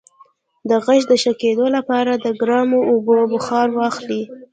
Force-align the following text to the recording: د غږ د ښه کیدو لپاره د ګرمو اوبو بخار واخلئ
د 0.69 0.71
غږ 0.85 1.01
د 1.07 1.13
ښه 1.21 1.31
کیدو 1.41 1.65
لپاره 1.77 2.11
د 2.15 2.25
ګرمو 2.41 2.79
اوبو 2.91 3.15
بخار 3.33 3.67
واخلئ 3.77 4.21